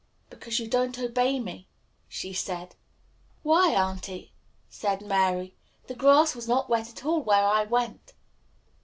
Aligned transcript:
"Because 0.31 0.59
you 0.59 0.67
don't 0.67 0.97
obey 0.97 1.39
me," 1.39 1.67
she 2.09 2.33
said. 2.33 2.73
"Why, 3.43 3.69
auntie," 3.75 4.31
said 4.67 5.03
Mary, 5.03 5.53
"the 5.85 5.93
grass 5.93 6.33
was 6.33 6.47
not 6.47 6.67
wet 6.69 6.89
at 6.89 7.05
all 7.05 7.21
where 7.21 7.45
I 7.45 7.65
went." 7.65 8.13